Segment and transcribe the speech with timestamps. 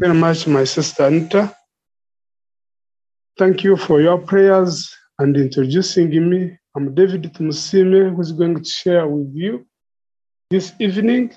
[0.00, 1.54] very much, my sister Anita.
[3.36, 6.56] Thank you for your prayers and introducing me.
[6.74, 9.66] I'm David Tumusiime, who's going to share with you
[10.48, 11.34] this evening.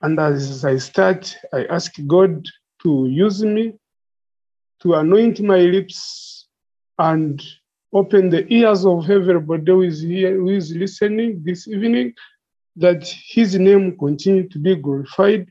[0.00, 2.42] And as I start, I ask God
[2.82, 3.74] to use me
[4.80, 6.48] to anoint my lips
[6.98, 7.42] and
[7.92, 12.14] open the ears of everybody who is here, who is listening this evening,
[12.76, 15.46] that his name continue to be glorified.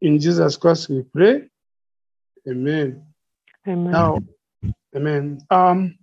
[0.00, 1.49] In Jesus Christ we pray.
[2.48, 3.04] Amen.
[3.68, 3.92] Amen.
[3.92, 4.18] Now,
[4.96, 5.40] amen.
[5.50, 5.98] Um,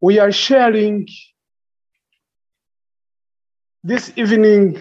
[0.00, 1.08] we are sharing
[3.82, 4.80] this evening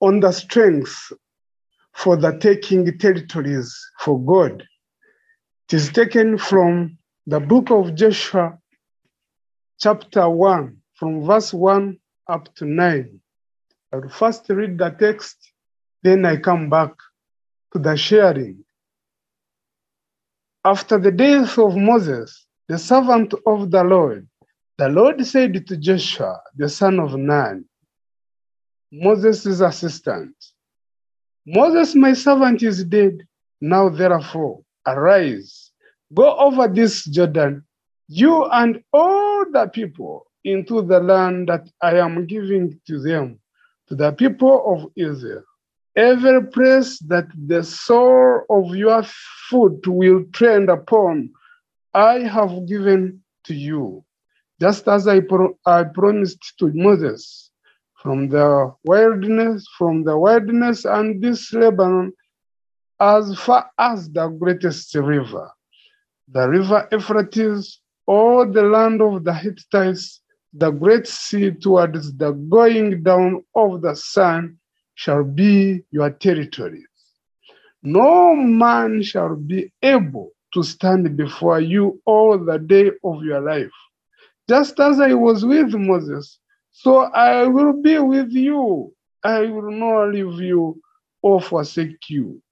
[0.00, 1.12] on the strength
[1.94, 4.64] for the taking territories for God.
[5.68, 8.58] It is taken from the book of Joshua,
[9.80, 11.96] chapter 1, from verse 1
[12.28, 13.20] up to 9.
[13.92, 15.36] I'll first read the text,
[16.02, 16.92] then I come back
[17.72, 18.64] to the sharing.
[20.66, 24.26] After the death of Moses, the servant of the Lord,
[24.78, 27.66] the Lord said to Joshua, the son of Nun,
[28.90, 30.34] Moses' assistant,
[31.46, 33.18] Moses, my servant, is dead.
[33.60, 35.70] Now, therefore, arise,
[36.14, 37.64] go over this Jordan,
[38.08, 43.38] you and all the people, into the land that I am giving to them,
[43.88, 45.44] to the people of Israel.
[45.96, 49.04] Every place that the sole of your
[49.48, 51.30] foot will tread upon,
[51.92, 54.04] I have given to you,
[54.60, 57.50] just as I, pro- I promised to Moses
[58.02, 62.12] from the wilderness, from the wilderness and this Lebanon,
[62.98, 65.48] as far as the greatest river,
[66.26, 70.22] the river Euphrates, all the land of the Hittites,
[70.52, 74.58] the great sea towards the going down of the sun
[74.94, 76.86] shall be your territories.
[77.82, 83.72] No man shall be able to stand before you all the day of your life.
[84.48, 86.38] Just as I was with Moses,
[86.70, 88.94] so I will be with you.
[89.22, 90.80] I will not leave you
[91.22, 92.42] or forsake you.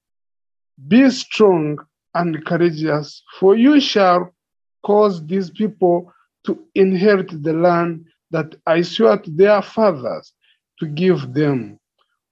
[0.88, 1.78] Be strong
[2.14, 4.34] and courageous, for you shall
[4.82, 6.12] cause these people
[6.44, 10.32] to inherit the land that I swore to their fathers
[10.80, 11.78] to give them.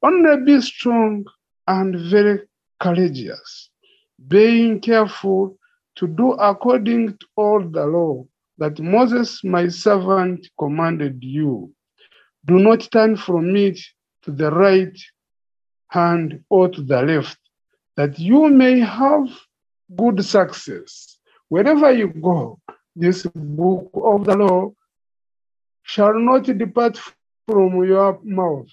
[0.03, 1.27] Only be strong
[1.67, 2.41] and very
[2.79, 3.71] courageous,
[4.29, 5.59] being careful
[5.97, 8.25] to do according to all the law
[8.59, 11.73] that Moses, my servant, commanded you.
[12.47, 13.79] Do not turn from it
[14.23, 14.99] to the right
[15.89, 17.39] hand or to the left,
[17.97, 19.29] that you may have
[19.97, 21.19] good success.
[21.49, 22.61] Wherever you go,
[22.97, 24.73] this book of the law
[25.83, 26.99] shall not depart
[27.47, 28.69] from your mouth,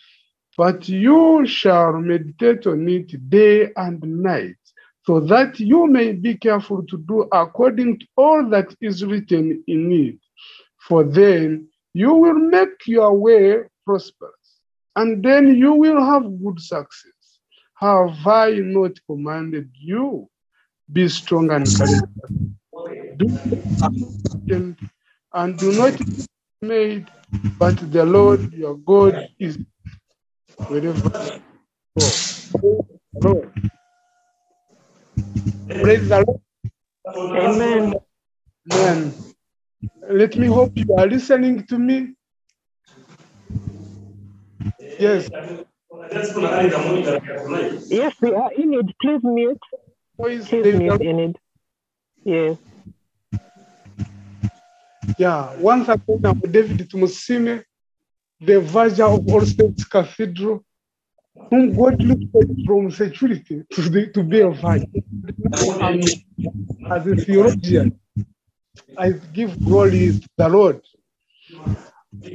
[0.58, 4.58] but you shall meditate on it day and night,
[5.06, 9.92] so that you may be careful to do according to all that is written in
[9.92, 10.20] it.
[10.80, 14.60] For then you will make your way prosperous,
[14.96, 17.40] and then you will have good success.
[17.76, 20.28] Have I not commanded you?
[20.92, 22.08] Be strong and courageous.
[25.34, 26.26] And do not be
[26.62, 27.08] made,
[27.60, 29.58] but the Lord your God is
[30.68, 31.42] wherever you
[32.62, 32.74] go.
[33.22, 33.52] Lord.
[35.70, 36.42] Praise the Lord.
[37.36, 37.94] Amen.
[38.72, 39.14] Amen.
[40.10, 42.14] Let me hope you are listening to me.
[45.00, 45.30] Yes,
[47.90, 48.86] Yes, we are in it.
[49.02, 49.60] Please mute.
[50.20, 51.36] voice, Please mute in it.
[52.24, 52.58] Yes.
[55.18, 57.64] Yeah, once again, I'm David Tumusiime,
[58.40, 60.64] the verger of All Saints Cathedral,
[61.50, 64.50] whom God lifted from security to, the, to be a.
[65.82, 66.02] Um,
[66.90, 68.00] as a theologian,
[68.98, 70.82] I give glory to the Lord.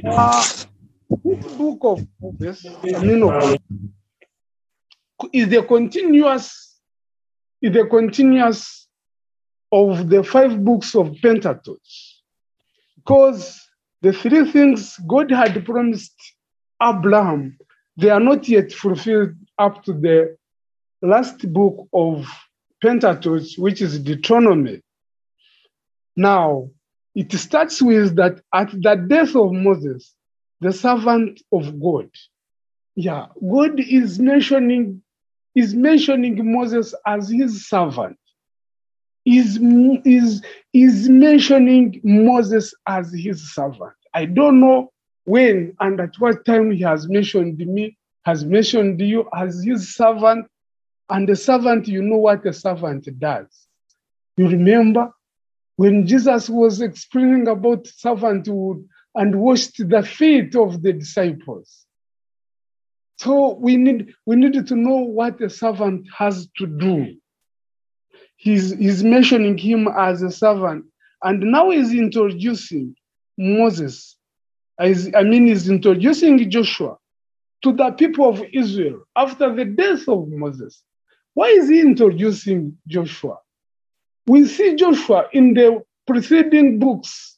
[0.05, 0.45] Uh,
[1.23, 2.65] this book of Moses,
[2.95, 3.57] I mean,
[5.31, 6.79] is the continuous,
[7.61, 8.87] is the continuous
[9.71, 11.79] of the five books of Pentateuch
[12.95, 13.59] because
[14.03, 16.13] the three things God had promised
[16.81, 17.57] Abraham,
[17.95, 20.35] they are not yet fulfilled up to the
[21.01, 22.27] last book of
[22.81, 24.81] Pentateuch, which is Deuteronomy.
[26.17, 26.69] Now,
[27.15, 30.13] it starts with that at the death of Moses,
[30.59, 32.09] the servant of God.
[32.95, 35.01] Yeah, God is mentioning
[35.55, 38.17] is mentioning Moses as his servant.
[39.25, 39.59] Is
[40.05, 40.41] is
[40.73, 43.93] is mentioning Moses as his servant.
[44.13, 44.91] I don't know
[45.25, 50.47] when and at what time he has mentioned me, has mentioned you as his servant,
[51.09, 53.67] And the servant, you know what a servant does.
[54.37, 55.11] You remember
[55.75, 58.85] when Jesus was explaining about servanthood
[59.15, 61.85] and washed the feet of the disciples.
[63.17, 67.15] So we need we need to know what a servant has to do.
[68.43, 70.83] He's, he's mentioning him as a servant,
[71.23, 72.93] and now he's introducing
[73.37, 74.17] Moses.
[74.77, 76.97] As, I mean, he's introducing Joshua
[77.61, 80.83] to the people of Israel after the death of Moses.
[81.33, 83.37] Why is he introducing Joshua?
[84.27, 87.37] We see Joshua in the preceding books.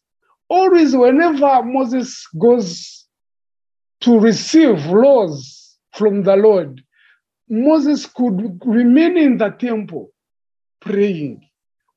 [0.50, 3.06] Always, whenever Moses goes
[4.02, 6.82] to receive laws from the Lord,
[7.48, 10.10] Moses could remain in the temple
[10.86, 11.50] praying,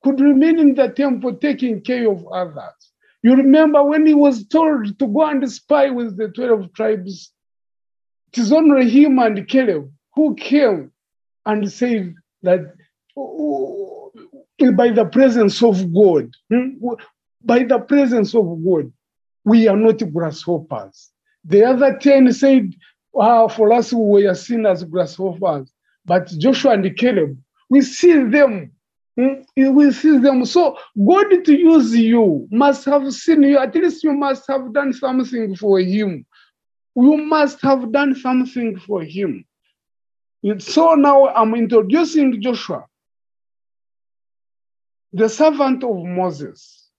[0.03, 2.91] could remain in the temple taking care of others.
[3.21, 7.31] You remember when he was told to go and spy with the 12 tribes,
[8.33, 10.91] it is only him and Caleb who came
[11.45, 12.73] and said that
[13.17, 14.11] oh,
[14.75, 16.69] by the presence of God, hmm,
[17.43, 18.91] by the presence of God,
[19.45, 21.09] we are not grasshoppers.
[21.45, 22.73] The other 10 said,
[23.15, 25.71] ah, for us we were seen as grasshoppers.
[26.05, 27.37] But Joshua and Caleb,
[27.69, 28.71] we see them.
[29.19, 30.45] Hmm, We see them.
[30.45, 33.57] So God to use you must have seen you.
[33.57, 36.25] At least you must have done something for him.
[36.95, 39.45] You must have done something for him.
[40.59, 42.85] So now I'm introducing Joshua,
[45.11, 46.89] the servant of Moses.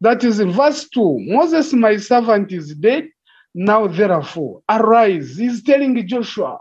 [0.00, 1.18] That is verse 2.
[1.28, 3.08] Moses, my servant, is dead.
[3.54, 5.36] Now, therefore, arise.
[5.36, 6.58] He's telling Joshua.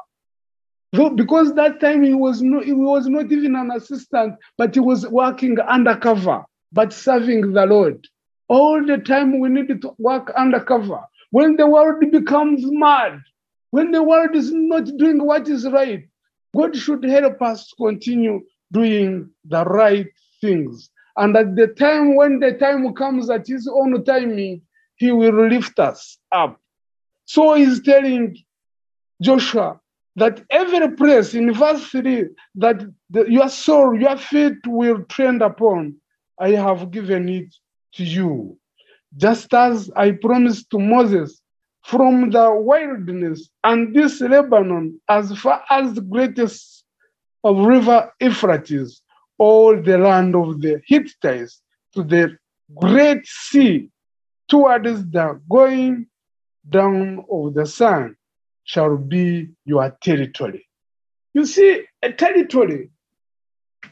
[1.15, 5.59] Because that time he was, he was not even an assistant, but he was working
[5.59, 8.07] undercover, but serving the Lord.
[8.47, 11.01] All the time we need to work undercover.
[11.31, 13.21] When the world becomes mad,
[13.71, 16.07] when the world is not doing what is right,
[16.55, 18.41] God should help us continue
[18.71, 20.07] doing the right
[20.41, 20.89] things.
[21.17, 24.61] And at the time when the time comes at his own timing,
[24.95, 26.59] he will lift us up.
[27.25, 28.37] So he's telling
[29.21, 29.79] Joshua
[30.17, 32.25] that every place in verse 3
[32.55, 35.95] that the, your soul, your feet will trend upon,
[36.39, 37.55] I have given it
[37.93, 38.57] to you.
[39.15, 41.39] Just as I promised to Moses
[41.85, 46.83] from the wilderness and this Lebanon, as far as the greatest
[47.43, 49.03] of river Euphrates,
[49.37, 51.61] all the land of the Hittites
[51.93, 52.35] to the
[52.75, 53.91] great sea
[54.49, 56.07] towards the going
[56.67, 58.15] down of the sun
[58.67, 60.67] shall be your territory.
[61.33, 62.89] You see, a territory,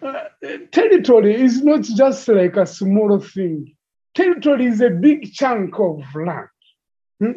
[0.01, 0.25] uh,
[0.71, 3.73] territory is not just like a small thing.
[4.13, 6.49] Territory is a big chunk of land.
[7.21, 7.31] Hmm,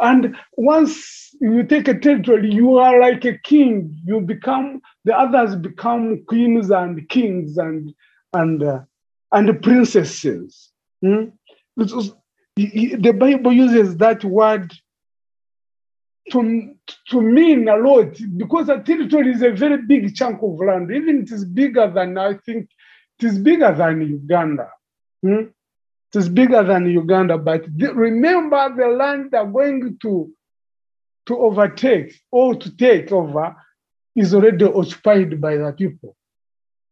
[0.00, 3.98] And once you take a territory, you are like a king.
[4.04, 7.94] You become the others become queens and kings and
[8.34, 8.80] and uh,
[9.32, 10.70] and princesses.
[11.02, 11.30] Hmm?
[11.76, 14.74] The Bible uses that word
[16.30, 16.74] to,
[17.10, 20.90] to mean a lot because a territory is a very big chunk of land.
[20.90, 22.68] Even it is bigger than I think
[23.18, 24.68] it is bigger than Uganda.
[25.22, 25.44] Hmm?
[26.14, 30.32] It is bigger than Uganda, but the- remember the land they're going to
[31.26, 33.54] to overtake or to take over
[34.16, 36.16] is already occupied by the people.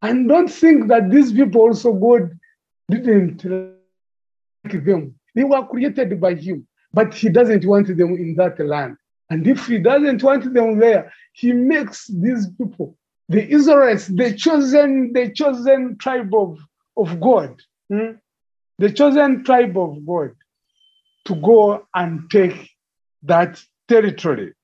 [0.02, 2.38] And don't think that these people also God
[2.90, 5.14] didn't like them.
[5.34, 8.96] They were created by Him, but He doesn't want them in that land.
[9.30, 12.96] And if He doesn't want them there, He makes these people,
[13.28, 16.58] the Israelites, the chosen, the chosen tribe of,
[16.96, 18.12] of God, hmm?
[18.78, 20.32] the chosen tribe of God,
[21.26, 22.70] to go and take
[23.24, 24.54] that territory.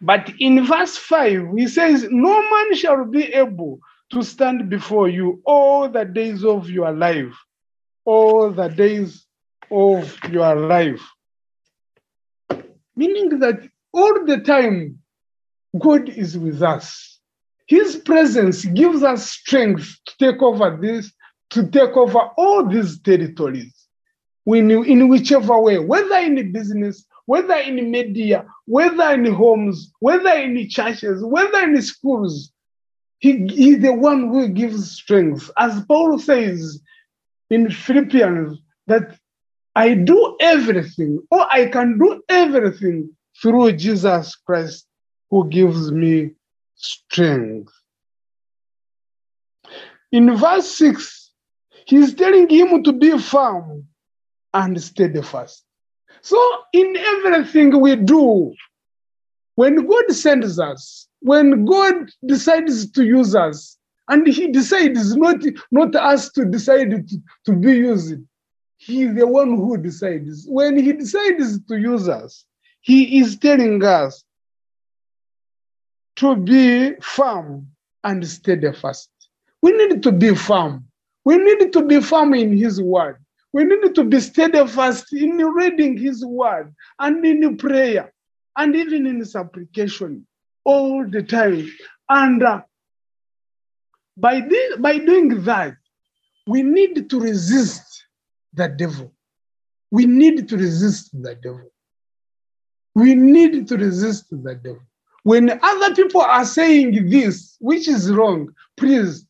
[0.00, 5.40] But in verse 5, he says, No man shall be able to stand before you
[5.44, 7.34] all the days of your life.
[8.04, 9.26] All the days
[9.70, 11.00] of your life.
[12.96, 14.98] Meaning that all the time,
[15.78, 17.18] God is with us.
[17.66, 21.12] His presence gives us strength to take over this,
[21.50, 23.72] to take over all these territories.
[24.44, 30.68] You, in whichever way, whether in business, whether in media, whether in homes, whether in
[30.68, 32.52] churches, whether in schools,
[33.20, 35.50] he, he's the one who gives strength.
[35.56, 36.80] As Paul says
[37.48, 38.58] in Philippians,
[38.88, 39.16] that
[39.74, 43.10] I do everything, or I can do everything
[43.40, 44.86] through Jesus Christ
[45.30, 46.32] who gives me
[46.74, 47.72] strength.
[50.12, 51.32] In verse 6,
[51.86, 53.86] he's telling him to be firm
[54.54, 55.64] and steadfast.
[56.20, 56.38] So,
[56.72, 58.54] in everything we do,
[59.54, 65.36] When God sends us, when God decides to use us, and He decides not,
[65.70, 68.16] not us to decide to, to be used,
[68.84, 70.44] He is the one who decides.
[70.48, 72.44] When He decides to use us,
[72.80, 74.24] He is telling us
[76.16, 77.68] to be firm
[78.02, 79.08] and steadfast.
[79.60, 80.84] We need to be firm.
[81.24, 83.18] We need to be firm in His word.
[83.52, 88.12] We need to be steadfast in reading His word and in prayer
[88.56, 90.26] and even in supplication
[90.64, 91.70] all the time.
[92.08, 92.62] And uh,
[94.16, 95.76] by, the, by doing that,
[96.48, 97.92] we need to resist
[98.52, 99.12] the devil.
[99.90, 101.70] We need to resist the devil.
[102.94, 104.82] We need to resist the devil.
[105.22, 109.26] When other people are saying this, which is wrong, please,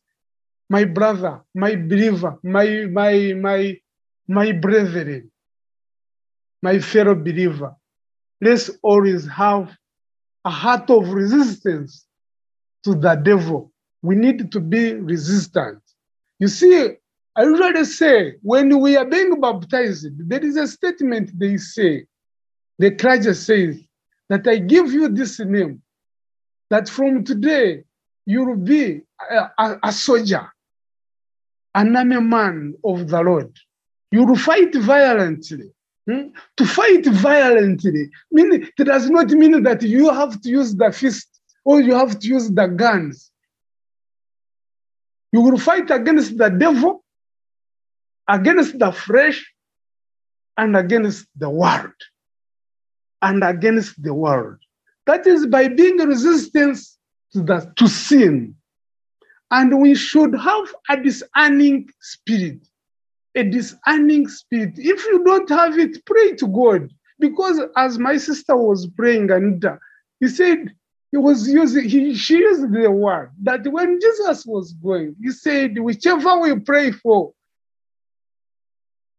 [0.69, 3.77] my brother, my believer, my my my
[4.27, 5.31] my brethren,
[6.61, 7.75] my fellow believer,
[8.41, 9.75] let's always have
[10.45, 12.05] a heart of resistance
[12.83, 13.71] to the devil.
[14.01, 15.79] We need to be resistant.
[16.39, 16.97] You see,
[17.35, 22.05] I usually say when we are being baptized, there is a statement they say.
[22.79, 23.79] The clergy says
[24.29, 25.81] that I give you this name,
[26.69, 27.83] that from today
[28.25, 30.51] you will be a, a, a soldier,
[31.75, 33.51] an army man of the Lord.
[34.11, 35.71] You will fight violently.
[36.09, 36.29] Hmm?
[36.57, 41.29] To fight violently, mean, it does not mean that you have to use the fist
[41.63, 43.31] or you have to use the guns.
[45.31, 47.02] You will fight against the devil,
[48.27, 49.51] against the flesh,
[50.57, 51.93] and against the world.
[53.21, 54.57] And against the world.
[55.05, 56.97] That is by being resistance
[57.33, 58.55] to, the, to sin.
[59.49, 62.67] And we should have a discerning spirit
[63.35, 64.73] a discerning spirit.
[64.77, 66.91] If you don't have it, pray to God.
[67.19, 69.79] Because as my sister was praying, Anita,
[70.19, 70.73] he said
[71.11, 75.79] he was using, he, she used the word that when Jesus was going, he said,
[75.79, 77.33] whichever we pray for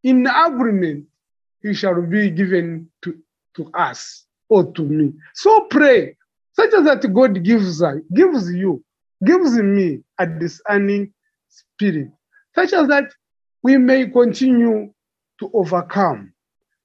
[0.05, 1.07] in agreement,
[1.63, 3.19] he shall be given to,
[3.57, 5.13] to us or to me.
[5.35, 6.17] So pray,
[6.53, 7.83] such as that God gives,
[8.15, 8.85] gives you,
[9.25, 11.13] gives me a discerning
[11.49, 12.11] spirit,
[12.55, 13.11] such as that
[13.63, 14.93] we may continue
[15.41, 16.33] to overcome.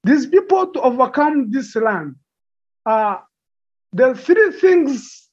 [0.06, 2.16] These people to overcome this land
[2.86, 3.24] are
[3.92, 5.30] the three things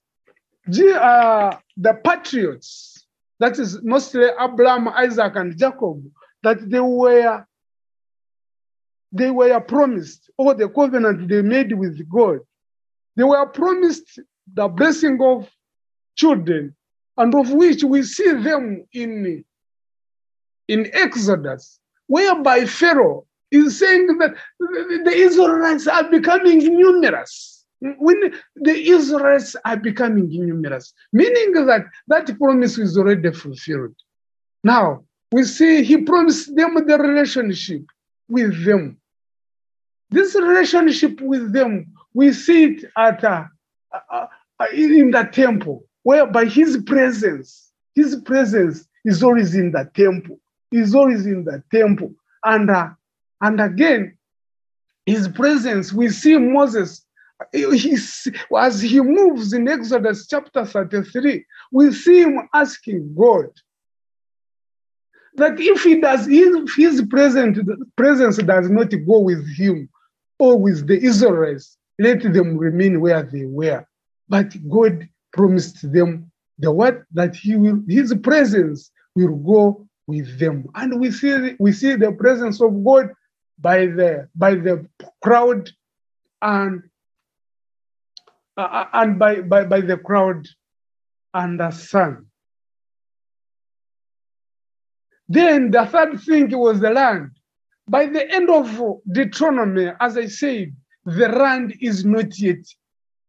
[0.68, 3.06] uh, the patriots,
[3.38, 6.02] that is mostly Abraham, Isaac, and Jacob,
[6.42, 7.46] that they were
[9.12, 12.40] they were promised, or the covenant they made with God.
[13.16, 14.20] They were promised
[14.52, 15.48] the blessing of
[16.14, 16.74] children,
[17.16, 19.44] and of which we see them in
[20.68, 27.64] in Exodus, whereby Pharaoh is saying that the Israelites are becoming numerous.
[27.80, 33.94] When the Israelites are becoming numerous, meaning that that promise is already fulfilled.
[34.64, 37.82] Now, we see he promised them the relationship
[38.28, 38.98] with them.
[40.10, 43.44] This relationship with them, we see it at uh,
[43.92, 44.26] uh,
[44.58, 50.38] uh, in the temple, whereby his presence, his presence is always in the temple
[50.72, 52.14] is always in the temple.
[52.44, 52.90] And, uh,
[53.40, 54.16] and again,
[55.04, 57.04] his presence, we see Moses,
[57.54, 63.48] as he moves in Exodus chapter 33, we see him asking God
[65.36, 67.58] that if he does, if his presence,
[67.96, 69.88] presence does not go with him
[70.38, 73.86] or with the Israelites, let them remain where they were.
[74.28, 80.66] But God promised them the word that he will, his presence will go with them.
[80.74, 83.10] And we see we see the presence of God
[83.58, 84.86] by the by the
[85.22, 85.70] crowd
[86.42, 86.82] and
[88.56, 90.46] uh, and by, by by the crowd
[91.34, 92.25] and the sun.
[95.28, 97.30] Then the third thing was the land.
[97.88, 102.64] By the end of Deuteronomy, as I said, the land is not yet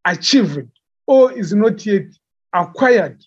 [0.06, 0.70] achieved
[1.06, 2.08] or is not yet
[2.54, 3.24] acquired.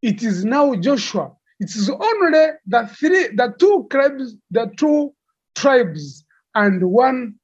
[0.00, 5.14] It is now Joshua it is only the three, the two tribes, the two
[5.54, 7.36] tribes and one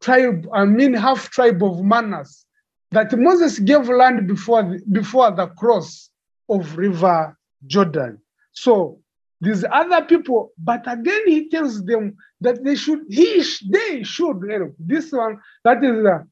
[0.00, 2.46] tribe, I mean half tribe of Manas,
[2.92, 6.10] that Moses gave land before the, before the cross
[6.48, 8.20] of River Jordan.
[8.52, 9.00] So
[9.40, 14.74] these other people, but again he tells them that they should, he, they should help.
[14.78, 16.22] This one, that is, uh,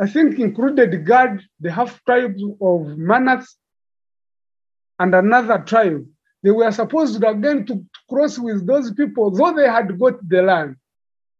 [0.00, 3.56] I think included God, the half tribe of Manasseh,
[4.98, 6.06] and another tribe.
[6.42, 10.42] They were supposed to again to cross with those people, though they had got the
[10.42, 10.76] land.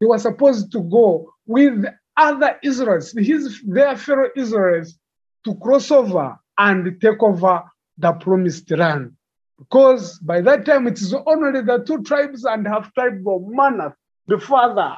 [0.01, 1.85] They were supposed to go with
[2.17, 4.99] other Israelites, his their fellow Israelites,
[5.45, 7.63] to cross over and take over
[7.97, 9.13] the promised land.
[9.59, 13.97] Because by that time it is only the two tribes and half tribe of Manasseh,
[14.27, 14.97] the father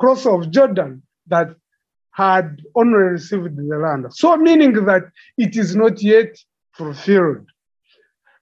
[0.00, 1.54] cross of Jordan, that
[2.10, 4.06] had only received the land.
[4.14, 5.04] So meaning that
[5.36, 6.36] it is not yet
[6.72, 7.46] fulfilled.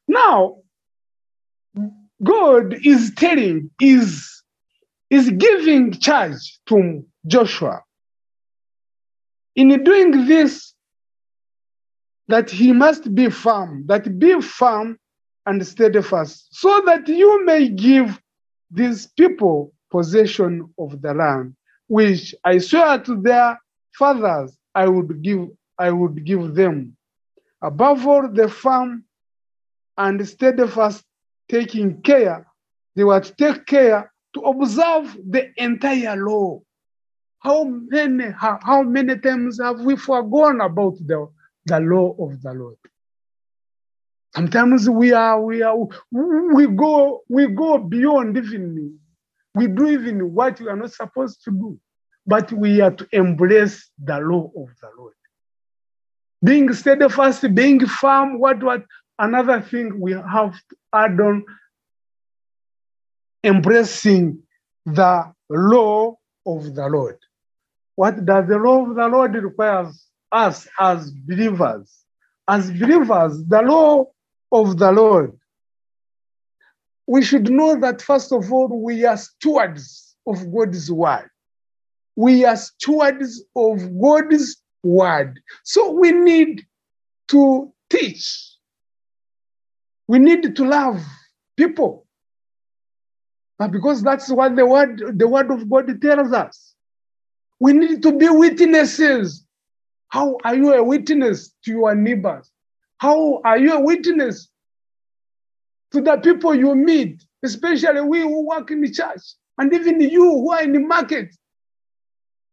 [0.08, 0.58] Now,
[2.22, 4.42] God is telling, is,
[5.08, 7.82] is giving charge to Joshua.
[9.54, 10.74] In doing this,
[12.28, 14.98] that he must be firm, that be firm
[15.46, 18.20] and steadfast, so that you may give
[18.70, 21.54] these people possession of the land,
[21.88, 23.58] which I swear to their
[23.92, 26.96] fathers I would give, I would give them.
[27.62, 29.04] Above all, the firm
[29.98, 31.04] and steadfast
[31.48, 32.46] taking care,
[32.94, 36.60] they were to take care to observe the entire law.
[37.40, 41.28] How many, how, how many times have we forgone about the,
[41.66, 42.76] the law of the Lord?
[44.34, 45.76] Sometimes we are, we are,
[46.12, 48.98] we go, we go beyond even,
[49.54, 51.78] we do even what we are not supposed to do,
[52.26, 55.14] but we are to embrace the law of the Lord.
[56.44, 58.84] Being steadfast, being firm, what, what,
[59.18, 61.44] another thing we have to add on
[63.42, 64.42] embracing
[64.86, 67.18] the law of the Lord.
[67.96, 71.92] What does the law of the Lord requires us as believers?
[72.48, 74.06] As believers, the law
[74.52, 75.38] of the Lord.
[77.06, 81.28] We should know that first of all, we are stewards of God's word.
[82.16, 85.40] We are stewards of God's word.
[85.64, 86.66] So we need
[87.28, 88.54] to teach.
[90.06, 91.02] We need to love
[91.56, 92.06] people.
[93.58, 96.74] But because that's what the word, the word of God tells us.
[97.58, 99.44] We need to be witnesses.
[100.08, 102.50] How are you a witness to your neighbors?
[103.00, 104.50] How are you a witness
[105.92, 109.22] to the people you meet, especially we who work in the church,
[109.56, 111.34] and even you who are in the market?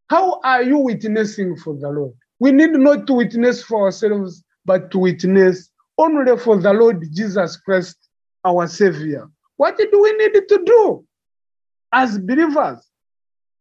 [0.09, 2.13] How are you witnessing for the Lord?
[2.39, 7.57] We need not to witness for ourselves, but to witness only for the Lord Jesus
[7.57, 7.97] Christ,
[8.45, 9.27] our Savior.
[9.57, 11.05] What do we need to do
[11.91, 12.89] as believers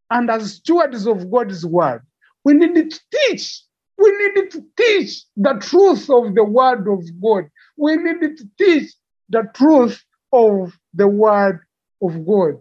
[0.09, 2.03] and as stewards of God's word?
[2.44, 3.62] We need to teach.
[3.99, 7.51] We need to teach the truth of the word of God.
[7.77, 8.93] We need to teach
[9.29, 11.61] the truth of the word
[12.03, 12.61] of God.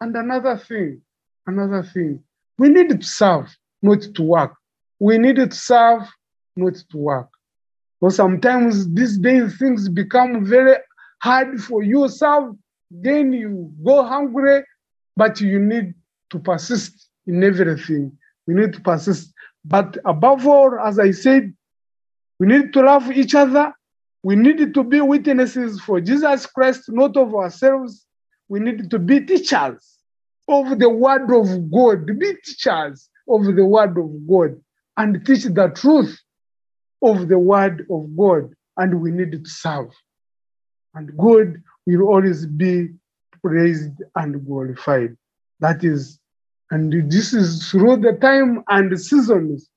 [0.00, 1.02] And another thing,
[1.46, 2.22] another thing,
[2.58, 4.54] we need to serve, not to work.
[4.98, 6.02] We need to serve,
[6.56, 7.28] not to work.
[8.00, 10.76] But sometimes these days things become very
[11.20, 12.54] hard for you serve,
[12.90, 14.62] then you go hungry,
[15.16, 15.94] but you need
[16.30, 18.16] to persist in everything.
[18.46, 19.32] We need to persist.
[19.68, 21.52] But above all, as I said,
[22.38, 23.72] we need to love each other.
[24.22, 28.06] We need to be witnesses for Jesus Christ, not of ourselves.
[28.48, 29.98] We need to be teachers
[30.48, 34.60] of the word of God, be teachers of the word of God,
[34.96, 36.16] and teach the truth
[37.02, 38.54] of the word of God.
[38.76, 39.90] And we need to serve.
[40.94, 42.90] And God will always be
[43.42, 45.16] praised and glorified.
[45.60, 46.20] That is,
[46.70, 49.68] and this is through the time and the seasons.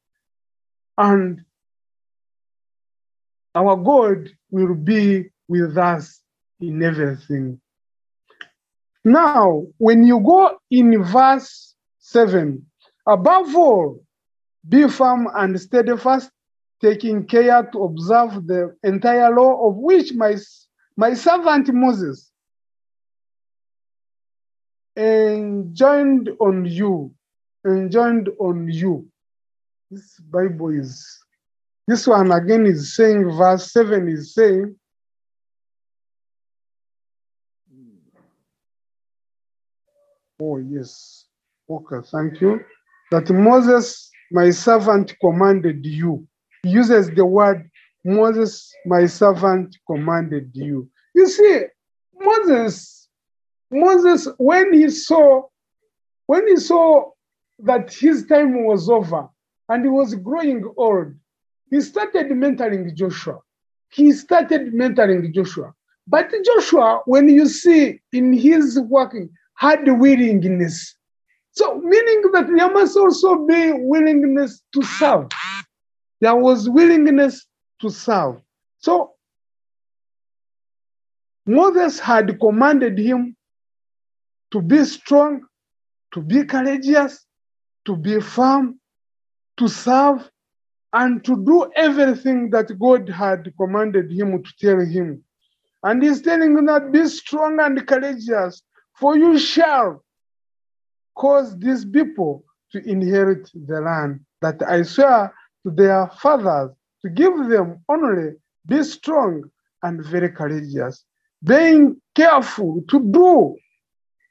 [0.97, 1.41] And
[3.55, 6.21] our God will be with us
[6.59, 7.59] in everything.
[9.05, 12.65] Now, when you go in verse 7,
[13.07, 14.03] above all,
[14.67, 16.31] be firm and steadfast,
[16.81, 20.35] taking care to observe the entire law of which my,
[20.97, 22.28] my servant Moses
[24.99, 27.11] enjoined on you,
[27.65, 29.07] enjoined on you.
[29.89, 31.17] This Bible is,
[31.87, 34.75] this one again is saying, verse 7 is saying,
[40.41, 41.25] oh yes,
[41.69, 42.59] okay, thank you.
[43.11, 46.27] That Moses, my servant, commanded you.
[46.63, 47.69] He uses the word,
[48.03, 50.89] Moses, my servant, commanded you.
[51.15, 51.63] You see,
[52.19, 52.98] Moses,
[53.71, 55.43] Moses, when he saw,
[56.25, 57.11] when he saw
[57.59, 59.27] that his time was over
[59.67, 61.13] and he was growing old,
[61.69, 63.39] he started mentoring Joshua.
[63.89, 65.73] He started mentoring Joshua.
[66.07, 70.95] But Joshua, when you see in his working, had willingness.
[71.51, 75.27] So meaning that there must also be willingness to serve.
[76.21, 77.45] There was willingness
[77.81, 78.41] to serve.
[78.79, 79.13] So
[81.45, 83.35] Moses had commanded him
[84.51, 85.41] to be strong,
[86.13, 87.25] to be courageous,
[87.85, 88.79] to be firm,
[89.57, 90.29] to serve
[90.93, 95.23] and to do everything that God had commanded him to tell him.
[95.83, 98.61] And he's telling them that be strong and courageous,
[98.99, 100.03] for you shall
[101.15, 105.33] cause these people to inherit the land that I swear
[105.63, 108.33] to their fathers to give them only.
[108.65, 109.43] Be strong
[109.83, 111.05] and very courageous,
[111.43, 113.55] being careful to do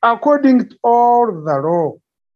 [0.03, 1.95] according to all the law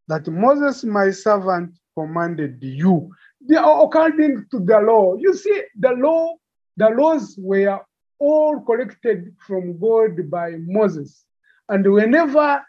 [0.09, 3.11] that Moses, my servant, commanded you.
[3.41, 5.17] They are according to the law.
[5.17, 6.35] You see, the law,
[6.77, 7.81] the laws were
[8.19, 11.25] all collected from God by Moses.
[11.69, 12.63] And whenever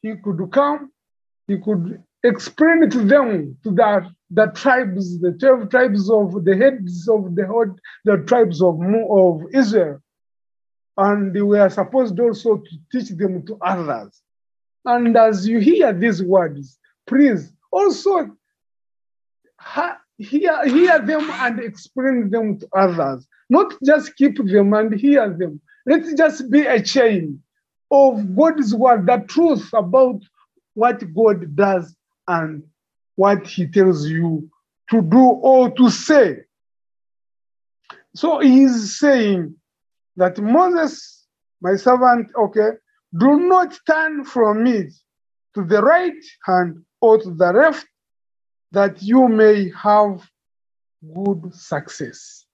[0.00, 0.90] he could come,
[1.46, 7.08] he could explain to them, to the, the tribes, the 12 tribes of the heads
[7.08, 7.74] of the,
[8.04, 10.00] the tribes of, of Israel.
[10.96, 14.21] And they were supposed also to teach them to others.
[14.84, 18.36] And as you hear these words, please also
[19.58, 23.26] ha- hear, hear them and explain them to others.
[23.48, 25.60] Not just keep them and hear them.
[25.86, 27.42] Let's just be a chain
[27.90, 30.22] of God's word, the truth about
[30.74, 31.94] what God does
[32.26, 32.62] and
[33.16, 34.48] what He tells you
[34.90, 36.44] to do or to say.
[38.14, 39.54] So He's saying
[40.16, 41.26] that Moses,
[41.60, 42.70] my servant, okay,
[43.16, 44.92] do not turn from it
[45.54, 47.86] to the right hand or to the left,
[48.70, 50.26] that you may have
[51.14, 52.46] good success.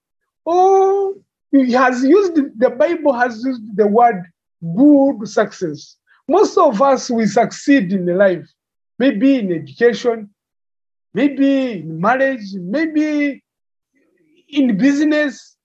[0.45, 1.15] Oh,
[1.51, 4.25] he has used, the Bible has used the word
[4.61, 5.95] good success.
[6.27, 8.47] Most of us, we succeed in life,
[8.97, 10.29] maybe in education,
[11.13, 13.43] maybe in marriage, maybe
[14.49, 15.55] in business,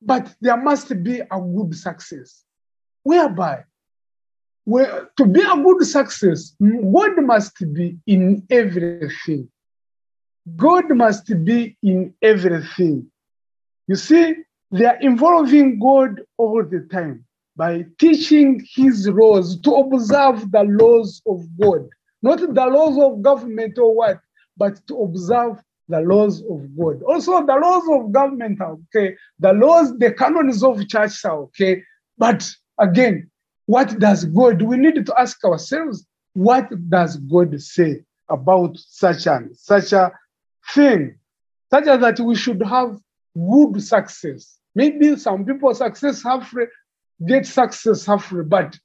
[0.00, 2.44] but there must be a good success,
[3.02, 3.64] whereby
[5.16, 9.48] to be a good success, God must be in everything.
[10.56, 13.10] God must be in everything.
[13.86, 14.34] You see,
[14.70, 17.24] they are involving God all the time
[17.56, 21.88] by teaching His laws, to observe the laws of God,
[22.22, 24.20] not the laws of government or what,
[24.56, 27.02] but to observe the laws of God.
[27.02, 31.82] Also, the laws of government are okay, the laws, the canons of church are okay,
[32.16, 33.30] but again,
[33.70, 39.56] what does God, we need to ask ourselves, what does God say about such and
[39.56, 40.10] such a
[40.74, 41.16] thing,
[41.70, 42.98] such as that we should have
[43.32, 44.58] good success.
[44.74, 46.64] Maybe some people success halfway,
[47.24, 48.76] get success halfway, but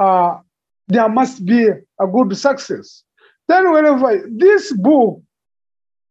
[0.00, 0.38] uh,
[0.88, 3.04] there must be a good success.
[3.46, 5.22] Then whenever this book,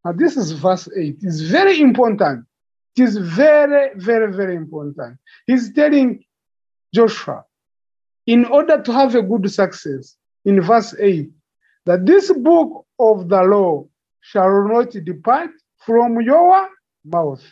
[0.05, 2.45] uh, this is verse 8, is very important.
[2.95, 5.17] It is very, very, very important.
[5.47, 6.23] He's telling
[6.93, 7.43] Joshua,
[8.25, 11.29] in order to have a good success, in verse 8,
[11.85, 13.85] that this book of the law
[14.21, 16.69] shall not depart from your
[17.03, 17.43] mouth.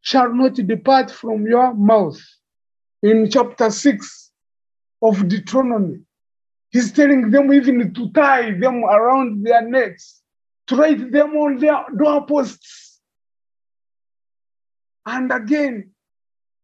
[0.00, 2.18] Shall not depart from your mouth.
[3.02, 4.30] In chapter 6
[5.02, 6.00] of Deuteronomy,
[6.70, 10.22] he's telling them even to tie them around their necks,
[10.66, 13.00] to write them on their doorposts.
[15.04, 15.90] And again,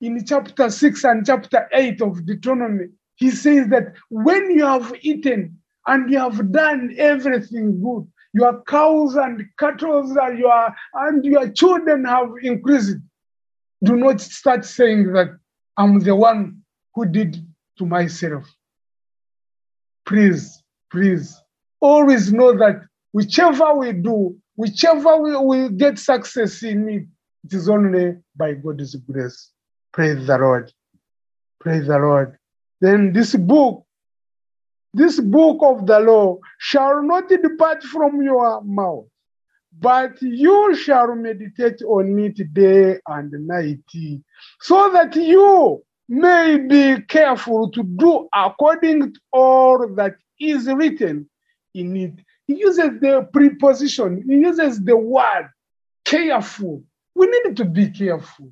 [0.05, 5.59] in chapter 6 and chapter 8 of Deuteronomy, he says that when you have eaten
[5.87, 12.05] and you have done everything good, your cows and cattle and your, and your children
[12.05, 12.97] have increased,
[13.83, 15.29] do not start saying that
[15.77, 16.62] I'm the one
[16.95, 17.47] who did
[17.79, 18.45] to myself.
[20.05, 21.40] Please, please,
[21.81, 27.07] always know that whichever we do, whichever we, we get success in it,
[27.45, 29.54] it is only by God's grace.
[29.95, 30.73] Praise the Lord.
[31.61, 32.37] Praise the Lord.
[32.81, 33.87] Then this book,
[34.93, 39.07] this book of the law shall not depart from your mouth,
[39.79, 43.89] but you shall meditate on it day and night,
[44.61, 51.31] so that you may be careful to do according to all that is written
[51.73, 52.15] in it.
[52.49, 55.51] He uses the preposition, he uses the word
[56.05, 56.83] careful.
[57.15, 58.51] We need to be careful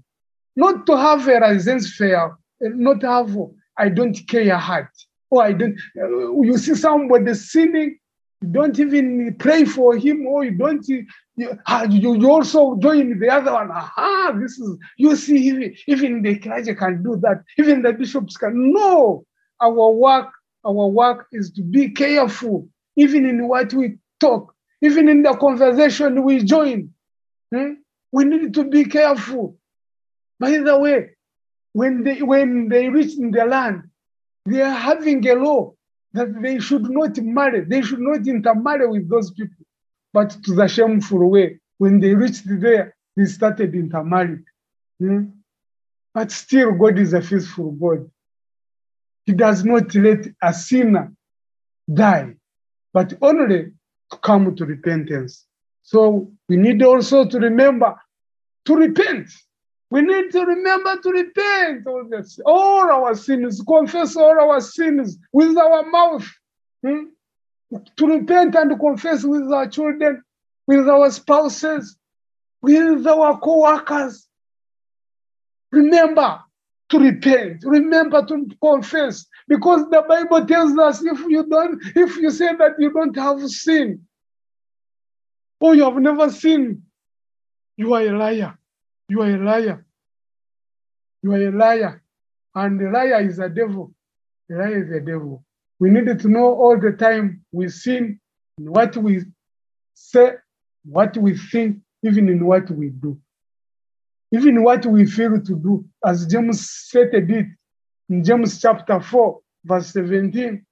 [0.56, 3.36] not to have a laissez-faire, not have
[3.76, 4.90] I don't care a heart.
[5.30, 7.98] Or I don't, uh, you see somebody sinning,
[8.42, 13.52] you don't even pray for him, or you don't, you, you also join the other
[13.52, 13.70] one.
[13.70, 18.36] Aha, this is, you see, even, even the clergy can do that, even the bishops
[18.36, 18.72] can.
[18.72, 19.24] No,
[19.60, 20.28] our work,
[20.66, 26.22] our work is to be careful, even in what we talk, even in the conversation
[26.24, 26.90] we join.
[27.54, 27.74] Hmm?
[28.10, 29.56] We need to be careful.
[30.38, 31.10] By the way,
[31.72, 33.90] when they when they reach in the land,
[34.46, 35.72] they are having a law
[36.12, 39.64] that they should not marry, they should not intermarry with those people.
[40.12, 41.58] but to the shameful way.
[41.78, 44.44] When they reached there, they started intermarried.
[44.98, 45.24] Hmm?
[46.14, 48.10] But still, God is a faithful God.
[49.24, 51.12] He does not let a sinner
[51.92, 52.34] die,
[52.92, 53.72] but only
[54.10, 55.46] to come to repentance.
[55.82, 57.96] So we need also to remember
[58.66, 59.28] to repent.
[59.92, 65.18] We need to remember to repent all, this, all our sins, confess all our sins
[65.34, 66.26] with our mouth.
[66.82, 67.02] hmm?
[67.98, 70.22] To repent and confess with our children,
[70.66, 71.98] with our spouses,
[72.62, 74.26] with our co-workers.
[75.70, 76.40] Remember
[76.88, 77.62] to repent.
[77.62, 79.26] Remember to confess.
[79.46, 83.46] Because the Bible tells us if you don't, if you say that you don't have
[83.46, 84.06] sin,
[85.60, 86.80] or you have never sinned,
[87.76, 88.58] you are a liar.
[89.12, 89.84] You are a liar.
[91.22, 92.02] You are a liar.
[92.54, 93.92] And the liar is a devil.
[94.48, 95.44] The liar is a devil.
[95.78, 98.18] We need to know all the time we sin
[98.56, 99.20] what we
[99.92, 100.36] say,
[100.86, 103.18] what we think, even in what we do.
[104.30, 107.48] Even what we fail to do, as James stated it
[108.08, 110.64] in James chapter 4, verse 17,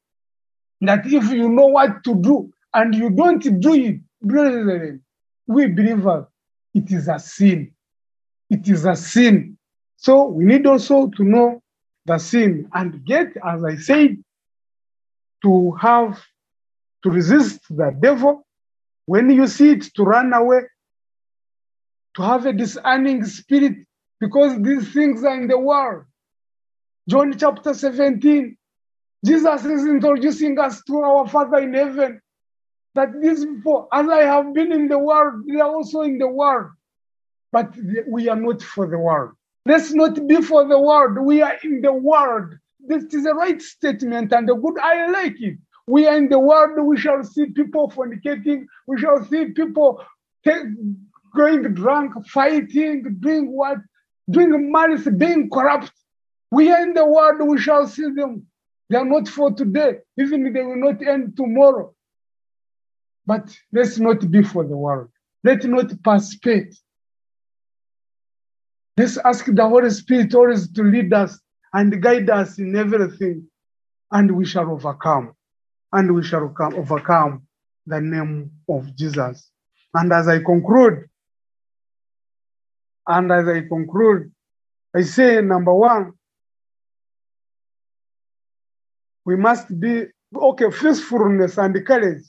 [0.81, 5.03] that if you know what to do and you don't do it, brethren,
[5.46, 6.24] we believers,
[6.72, 7.74] it is a sin.
[8.51, 9.57] It is a sin.
[9.97, 11.63] So we need also to know
[12.05, 14.23] the sin and get, as I said,
[15.43, 16.21] to have
[17.05, 18.47] to resist the devil.
[19.07, 20.63] When you see it, to run away,
[22.17, 23.87] to have a discerning spirit,
[24.19, 26.05] because these things are in the world.
[27.09, 28.57] John chapter 17,
[29.25, 32.21] Jesus is introducing us to our Father in heaven.
[32.95, 36.29] That these people, as I have been in the world, they are also in the
[36.29, 36.73] world.
[37.53, 37.75] But
[38.07, 39.33] we are not for the world.
[39.67, 41.19] Let's not be for the world.
[41.19, 42.55] We are in the world.
[42.87, 45.59] This is a right statement and a good, I like it.
[45.87, 46.79] We are in the world.
[46.85, 48.67] We shall see people fornicating.
[48.87, 50.03] We shall see people
[50.45, 50.63] take,
[51.35, 53.79] going drunk, fighting, doing what?
[54.29, 55.93] Doing malice, being corrupt.
[56.51, 57.41] We are in the world.
[57.47, 58.47] We shall see them.
[58.89, 59.99] They are not for today.
[60.19, 61.95] Even they will not end tomorrow.
[63.27, 65.11] But let's not be for the world.
[65.45, 66.75] Let's not participate.
[69.01, 71.41] Let's ask the Holy Spirit always to lead us
[71.73, 73.49] and guide us in everything,
[74.13, 75.33] and we shall overcome.
[75.91, 77.47] And we shall come, overcome
[77.87, 79.51] the name of Jesus.
[79.95, 81.09] And as I conclude,
[83.07, 84.31] and as I conclude,
[84.95, 86.13] I say number one,
[89.25, 92.25] we must be okay, faithfulness and courage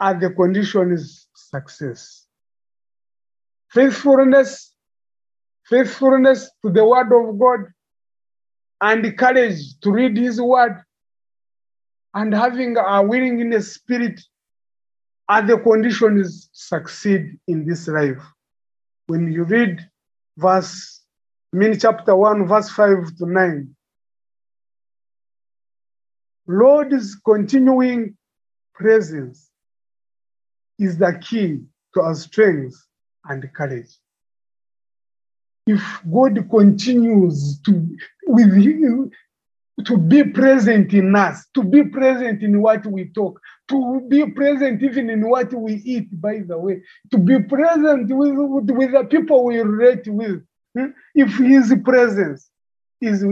[0.00, 2.26] are the conditions success.
[3.70, 4.71] Faithfulness,
[5.72, 7.60] faithfulness to the word of God,
[8.82, 10.82] and courage to read his word,
[12.12, 14.20] and having a willingness spirit
[15.30, 18.22] are the conditions to succeed in this life.
[19.06, 19.80] When you read
[20.36, 21.00] verse,
[21.54, 23.74] I mean chapter 1, verse 5 to 9,
[26.48, 28.14] Lord's continuing
[28.74, 29.48] presence
[30.78, 31.60] is the key
[31.94, 32.76] to our strength
[33.24, 33.96] and courage.
[35.66, 37.96] If God continues to
[38.26, 39.10] with him,
[39.84, 44.82] to be present in us, to be present in what we talk, to be present
[44.82, 49.04] even in what we eat, by the way, to be present with, with, with the
[49.04, 50.44] people we relate with.
[50.76, 50.86] hmm?
[51.14, 52.50] If his presence
[53.00, 53.24] is,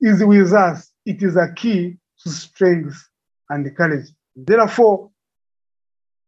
[0.00, 3.08] is with us, it is a key to strength
[3.50, 4.08] and courage.
[4.36, 5.10] Therefore,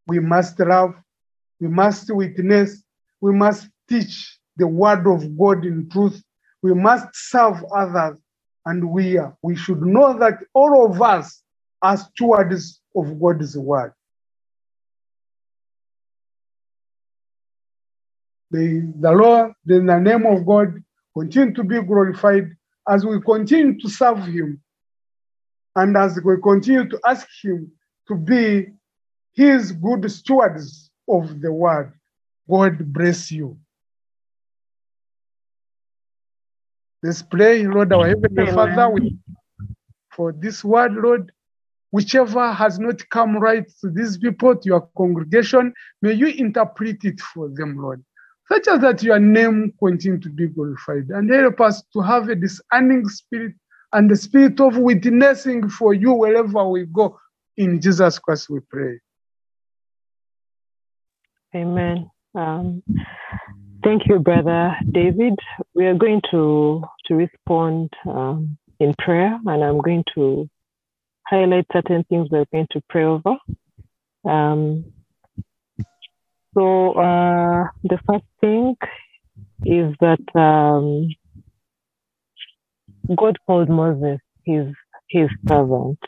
[0.07, 0.95] we must love,
[1.59, 2.83] we must witness,
[3.21, 6.23] we must teach the word of God in truth,
[6.61, 8.17] we must serve others,
[8.65, 9.35] and we are.
[9.41, 11.43] We should know that all of us
[11.81, 13.93] are stewards of God's word.
[18.51, 20.81] The, the Lord, in the name of God,
[21.15, 22.55] continue to be glorified
[22.87, 24.61] as we continue to serve Him
[25.75, 27.71] and as we continue to ask Him
[28.07, 28.67] to be
[29.33, 31.93] His good stewards of the word.
[32.49, 33.57] God bless you.
[37.05, 38.51] Let's pray, Lord, our Heavenly.
[38.51, 39.15] Father, we,
[40.09, 41.31] for this word, Lord,
[41.91, 47.21] whichever has not come right to these people, to your congregation, may you interpret it
[47.21, 48.03] for them, Lord,
[48.47, 52.35] such as that your name continue to be glorified and help us to have a
[52.35, 53.53] discerning spirit
[53.93, 57.19] and the spirit of witnessing for you wherever we go.
[57.55, 58.99] In Jesus Christ, we pray.
[61.53, 62.09] Amen.
[62.33, 62.81] Um,
[63.85, 65.35] thank you, Brother David.
[65.75, 70.49] We are going to, to respond um, in prayer, and I'm going to
[71.27, 73.37] highlight certain things we're going to pray over.
[74.29, 74.85] Um,
[76.55, 78.75] So uh, the first thing
[79.65, 81.09] is that um,
[83.15, 84.67] God called Moses his
[85.09, 85.99] his servant,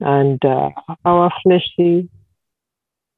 [0.00, 0.70] and uh,
[1.04, 2.10] our fleshly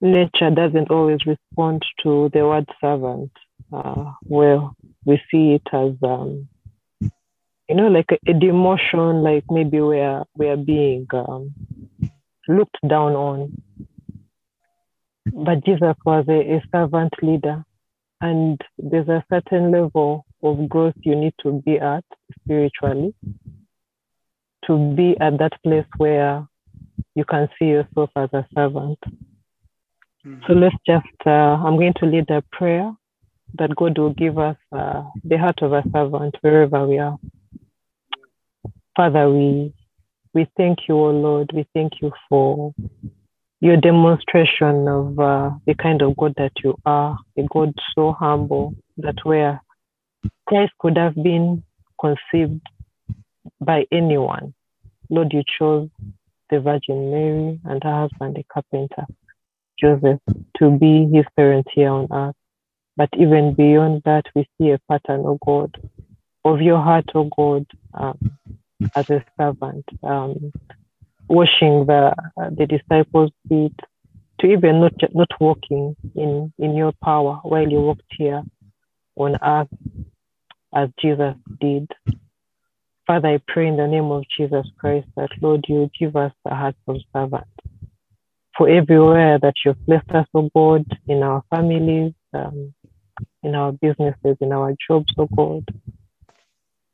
[0.01, 3.33] nature doesn't always respond to the word servant,
[3.73, 4.61] uh, where
[5.05, 6.49] we see it as um,
[7.01, 11.55] you know like a, a demotion, like maybe we're we're being um,
[12.49, 13.63] looked down on.
[15.33, 17.65] But Jesus was a, a servant leader,
[18.21, 22.05] and there's a certain level of growth you need to be at
[22.41, 23.15] spiritually
[24.67, 26.47] to be at that place where
[27.15, 28.99] you can see yourself as a servant.
[30.47, 32.93] So let's just, uh, I'm going to lead a prayer
[33.55, 37.17] that God will give us uh, the heart of a servant wherever we are.
[38.97, 39.73] Father, we
[40.35, 41.51] we thank you, O Lord.
[41.55, 42.75] We thank you for
[43.61, 48.75] your demonstration of uh, the kind of God that you are, a God so humble
[48.99, 49.63] that where
[50.47, 51.63] Christ could have been
[52.01, 52.61] conceived
[53.61, 54.55] by anyone.
[55.09, 55.89] Lord, you chose
[56.51, 59.07] the Virgin Mary and her husband, the carpenter,
[59.81, 60.21] Joseph,
[60.59, 62.35] to be his parents here on earth.
[62.97, 65.77] But even beyond that, we see a pattern, of God,
[66.45, 68.19] of your heart, O God, um,
[68.95, 70.53] as a servant, um,
[71.29, 73.79] washing the uh, the disciples' feet,
[74.41, 78.43] to even not not walking in in your power while you walked here
[79.17, 79.69] on earth,
[80.75, 81.91] as Jesus did.
[83.07, 86.55] Father, I pray in the name of Jesus Christ that Lord, you give us the
[86.55, 87.47] heart of servant.
[88.57, 92.75] For everywhere that you've placed us, O God, in our families, um,
[93.43, 95.65] in our businesses, in our jobs, O God,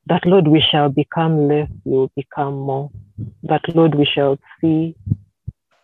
[0.06, 2.90] that Lord, we shall become less, we will become more.
[3.44, 4.96] That Lord, we shall see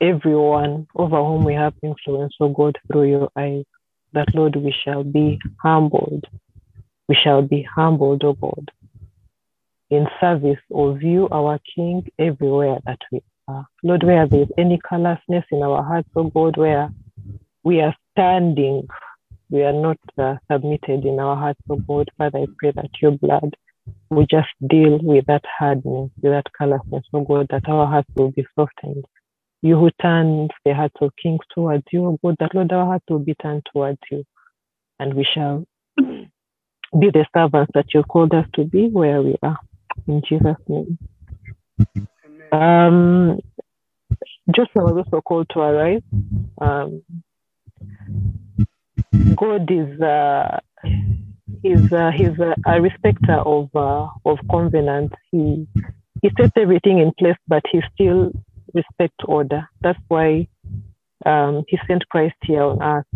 [0.00, 3.64] everyone over whom we have influence, O God, through your eyes.
[4.12, 6.24] That Lord, we shall be humbled.
[7.08, 8.70] We shall be humbled, O God,
[9.90, 13.66] in service of you, our King, everywhere that we are.
[13.82, 16.90] Lord, where there is any callousness in our hearts, O God, where
[17.62, 18.86] we are standing,
[19.50, 22.08] we are not uh, submitted in our hearts, O God.
[22.18, 23.54] Father, I pray that your blood
[24.10, 28.30] will just deal with that hardness, with that callousness, oh God, that our hearts will
[28.32, 29.04] be softened.
[29.62, 33.04] You who turn the hearts of kings towards you, oh God, that Lord, our hearts
[33.08, 34.24] will be turned towards you.
[35.00, 35.64] And we shall
[35.98, 39.58] be the servants that you called us to be where we are.
[40.08, 40.98] In Jesus' name.
[42.52, 43.40] Um,
[44.54, 46.02] Joshua was also called to arise.
[46.60, 47.02] Um,
[49.12, 50.58] God is uh,
[51.62, 55.12] he's uh, he's uh, a respecter of uh, of covenant.
[55.30, 55.66] He
[56.22, 58.32] he sets everything in place, but he still
[58.74, 59.68] respects order.
[59.80, 60.48] That's why
[61.24, 63.06] um, he sent Christ here on earth.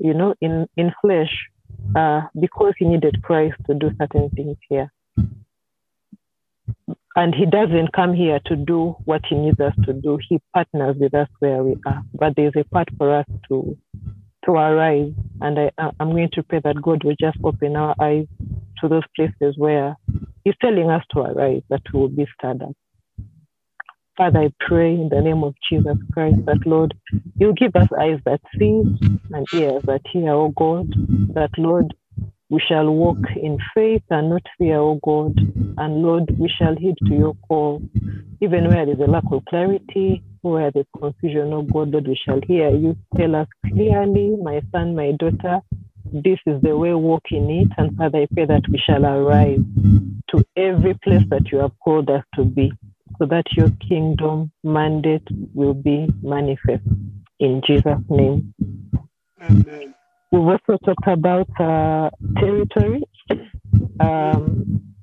[0.00, 1.32] You know, in in flesh,
[1.96, 4.90] uh, because he needed Christ to do certain things here.
[7.14, 10.18] And he doesn't come here to do what he needs us to do.
[10.28, 12.02] He partners with us where we are.
[12.14, 13.76] But there's a part for us to
[14.44, 15.12] to arise.
[15.40, 18.26] And I, I'm going to pray that God will just open our eyes
[18.80, 19.96] to those places where
[20.44, 22.72] He's telling us to arise, that we will be stirred up.
[24.16, 26.94] Father, I pray in the name of Jesus Christ that, Lord,
[27.38, 28.84] you give us eyes that see
[29.32, 30.88] and ears that hear, oh God,
[31.34, 31.94] that, Lord,
[32.52, 35.34] we shall walk in faith and not fear, O God.
[35.78, 37.80] And Lord, we shall heed to your call.
[38.42, 42.40] Even where there's a lack of clarity, where there's confusion, O God, Lord, we shall
[42.46, 45.60] hear you tell us clearly, my son, my daughter,
[46.12, 47.68] this is the way, walk in it.
[47.78, 49.64] And Father, I pray that we shall arrive
[50.28, 52.70] to every place that you have called us to be,
[53.18, 56.84] so that your kingdom mandate will be manifest.
[57.40, 58.52] In Jesus' name.
[59.40, 59.94] Amen.
[60.32, 62.08] We've also talked about uh,
[62.40, 63.02] territory.
[64.00, 64.94] Um,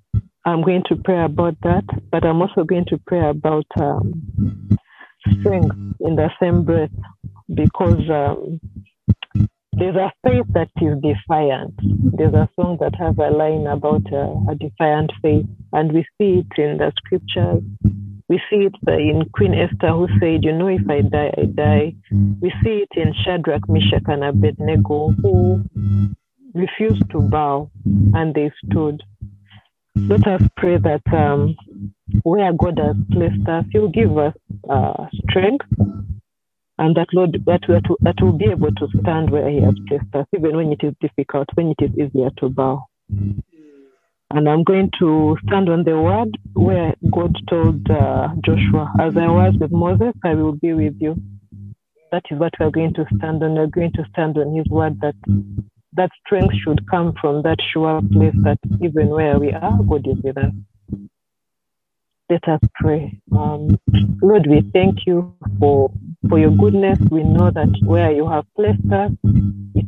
[0.44, 4.70] I'm going to pray about that, but I'm also going to pray about um,
[5.40, 6.90] strength in the same breath
[7.54, 8.60] because um,
[9.74, 11.76] there's a faith that is defiant.
[12.18, 16.40] There's a song that has a line about uh, a defiant faith, and we see
[16.40, 17.62] it in the scriptures.
[18.30, 21.96] We see it in Queen Esther, who said, You know, if I die, I die.
[22.12, 25.64] We see it in Shadrach, Meshach, and Abednego, who
[26.54, 27.72] refused to bow
[28.14, 29.02] and they stood.
[29.96, 31.56] Let us pray that um,
[32.24, 34.34] where God has placed us, He'll give us
[34.70, 35.66] uh, strength
[36.78, 40.14] and that Lord that, that, that will be able to stand where He has placed
[40.14, 42.86] us, even when it is difficult, when it is easier to bow.
[44.32, 49.28] And I'm going to stand on the word where God told uh, Joshua, As I
[49.28, 51.16] was with Moses, I will be with you.
[52.12, 53.56] that is what we're going to stand on.
[53.56, 55.16] We're going to stand on His word that
[55.94, 60.18] that strength should come from that sure place that even where we are, God is
[60.24, 60.54] with us.
[62.30, 63.20] Let us pray.
[63.32, 63.80] Um,
[64.22, 65.92] Lord, we thank you for
[66.30, 67.00] for your goodness.
[67.10, 69.12] We know that where you have placed us,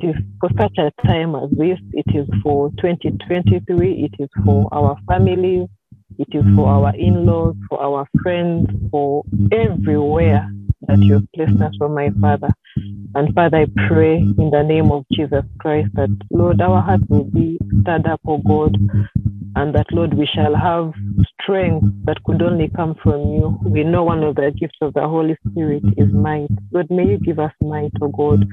[0.02, 1.80] it is for such a time as this.
[1.94, 4.10] It is for 2023.
[4.12, 5.68] It is for our families.
[6.18, 10.50] It is for our in-laws, for our friends, for everywhere
[10.88, 12.50] that you have placed us, for my Father.
[13.16, 17.26] And Father, I pray in the name of Jesus Christ that, Lord, our hearts will
[17.26, 18.78] be stirred up, oh God,
[19.56, 20.94] and that, Lord, we shall have
[21.42, 23.60] strength that could only come from you.
[23.66, 26.50] We know one of the gifts of the Holy Spirit is might.
[26.72, 28.48] Lord, may you give us might, oh God,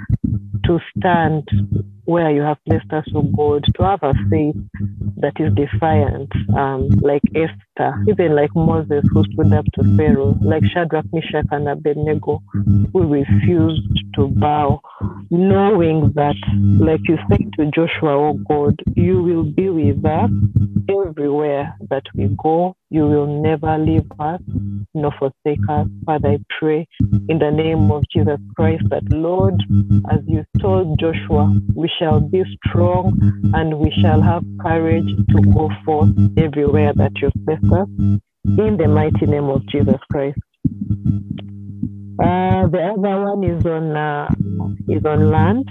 [0.64, 1.48] to stand
[2.04, 4.56] where you have placed us, oh God, to have a faith
[5.18, 7.54] that is defiant, um, like Esther,
[8.08, 12.42] even like Moses who stood up to Pharaoh, like Shadrach, Meshach, and Abednego
[12.92, 13.82] who refused
[14.14, 14.80] to bow,
[15.30, 16.36] knowing that,
[16.80, 20.30] like you said to Joshua, oh God, you will be with us
[20.88, 22.74] everywhere that we go.
[22.90, 24.40] You will never leave us
[24.94, 25.86] nor forsake us.
[26.06, 26.86] Father, I pray
[27.28, 29.54] in the name of Jesus Christ that, Lord,
[30.10, 33.12] as you told Joshua, we shall be strong
[33.54, 39.26] and we shall have courage to go forth everywhere that you've placed In the mighty
[39.26, 40.38] name of Jesus Christ.
[42.18, 44.28] Uh, the other one is on uh,
[44.88, 45.68] is on land.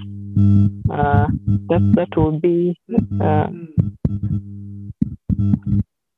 [0.91, 1.27] Uh,
[1.69, 2.77] that that will be
[3.21, 3.47] uh,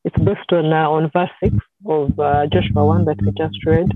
[0.03, 1.55] it's based on uh, on verse six
[1.85, 3.89] of uh, Joshua one that we just read,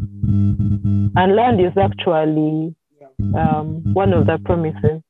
[1.18, 2.76] and land is actually
[3.38, 5.02] um, one of the promises.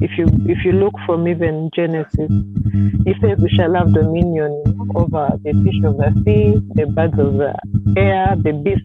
[0.00, 2.30] If you if you look from even Genesis,
[3.04, 4.62] he says we shall have dominion
[4.94, 7.54] over the fish of the sea, the birds of the
[7.96, 8.84] air, the beasts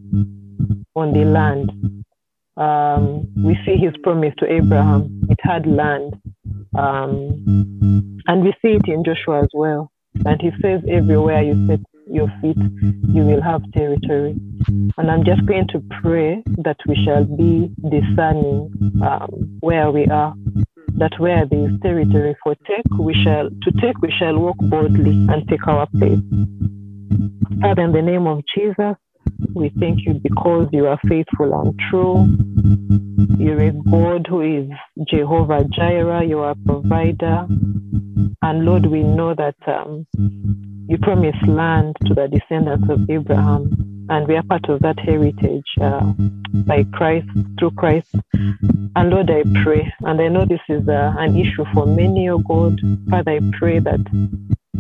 [0.96, 1.72] on the land.
[2.56, 5.28] Um, we see his promise to Abraham.
[5.30, 6.14] It had land.
[6.78, 9.92] Um, and we see it in Joshua as well.
[10.26, 12.58] And he says, everywhere you set your feet,
[13.14, 14.36] you will have territory.
[14.98, 18.72] And I'm just going to pray that we shall be discerning
[19.04, 20.36] um, where we are.
[20.98, 25.12] That where there is territory for take, we shall to take, we shall walk boldly
[25.30, 26.20] and take our place.
[27.62, 28.96] Father, in the name of Jesus,
[29.54, 32.28] we thank you because you are faithful and true.
[33.38, 34.70] You're a God who is
[35.08, 37.48] Jehovah Jireh, you are a provider.
[38.42, 40.06] And Lord, we know that um,
[40.88, 45.66] you promised land to the descendants of Abraham, and we are part of that heritage
[45.82, 46.02] uh,
[46.68, 47.28] by Christ,
[47.58, 48.14] through Christ.
[48.96, 52.40] And Lord, I pray, and I know this is uh, an issue for many, oh
[52.40, 52.80] God.
[53.10, 54.02] Father, I pray that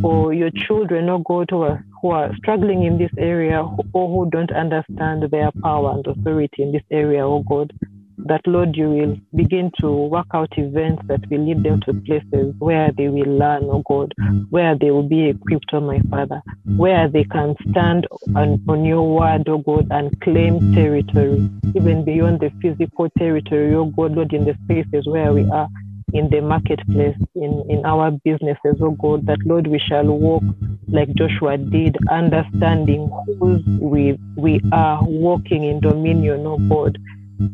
[0.01, 4.29] for your children, oh God, who are, who are struggling in this area or who
[4.29, 7.71] don't understand their power and authority in this area, oh God,
[8.17, 9.21] that Lord, you will mm.
[9.35, 12.05] begin to work out events that will lead them to mm.
[12.05, 14.45] places where they will learn, oh God, mm.
[14.49, 16.41] where they will be equipped, oh my Father,
[16.77, 22.39] where they can stand on, on your word, oh God, and claim territory, even beyond
[22.39, 25.67] the physical territory, oh God, Lord, in the spaces where we are
[26.13, 30.43] in the marketplace, in, in our businesses, oh God, that Lord, we shall walk
[30.87, 33.09] like Joshua did, understanding
[33.39, 36.97] whose we, we are walking in dominion, oh God.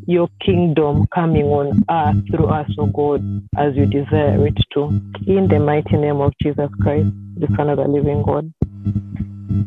[0.08, 3.22] Your kingdom coming on earth through us, oh God,
[3.58, 4.86] as you desire it to.
[5.28, 8.52] In the mighty name of Jesus Christ, the Son of the living God.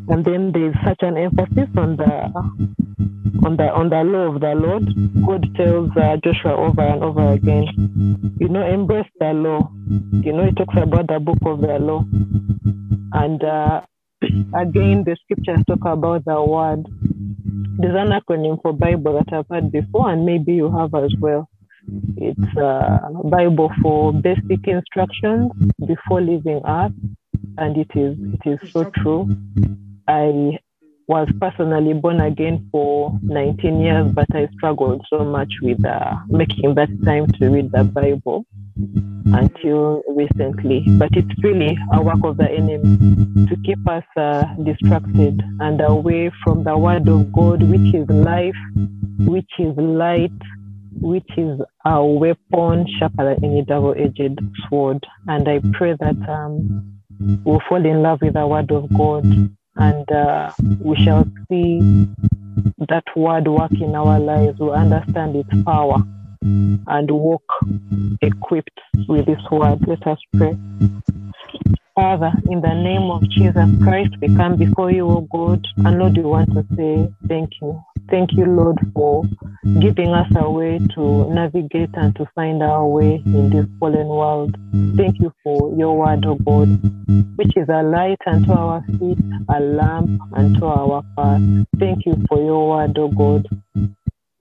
[0.09, 2.31] And then there's such an emphasis on the
[3.45, 4.85] on the on the law of the Lord.
[5.25, 7.67] God tells uh, Joshua over and over again,
[8.39, 9.69] you know, embrace the law.
[10.23, 12.05] You know, he talks about the book of the law,
[13.13, 13.81] and uh,
[14.53, 16.85] again, the scriptures talk about the word.
[17.77, 21.49] There's an acronym for Bible that I've heard before, and maybe you have as well.
[22.17, 25.51] It's a Bible for basic instructions
[25.85, 26.93] before leaving Earth,
[27.57, 29.27] and it is it is so true.
[30.07, 30.59] I
[31.07, 36.75] was personally born again for 19 years, but I struggled so much with uh, making
[36.75, 38.45] that time to read the Bible
[38.77, 40.83] until recently.
[40.97, 46.31] But it's really a work of the enemy to keep us uh, distracted and away
[46.43, 48.55] from the Word of God, which is life,
[49.19, 50.31] which is light,
[50.99, 55.05] which is a weapon sharper than any double edged sword.
[55.27, 57.01] And I pray that um,
[57.43, 59.25] we'll fall in love with the Word of God
[59.75, 61.79] and uh, we shall see
[62.89, 64.59] that word work in our lives.
[64.59, 65.97] We understand its power
[66.43, 67.43] and walk
[68.21, 69.79] equipped with this word.
[69.87, 70.57] Let us pray.
[71.95, 76.17] Father, in the name of Jesus Christ, we come before you, O God, and Lord,
[76.17, 77.83] we want to say thank you.
[78.09, 79.23] Thank you, Lord, for
[79.79, 84.55] giving us a way to navigate and to find our way in this fallen world.
[84.97, 86.67] Thank you for your word, O God,
[87.37, 89.19] which is a light unto our feet,
[89.49, 91.41] a lamp unto our path.
[91.79, 93.47] Thank you for your word, O God,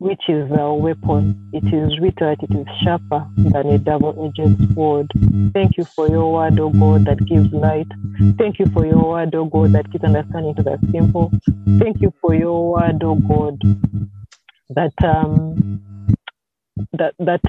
[0.03, 1.49] which is our weapon.
[1.53, 5.07] It is written, it is sharper than a double-edged sword.
[5.55, 7.87] Thank you for your word, O God, that gives light.
[8.37, 11.31] Thank you for your word, O God, that gives understanding to the simple.
[11.79, 13.61] Thank you for your word, O God,
[14.71, 16.11] that um,
[16.93, 17.41] that that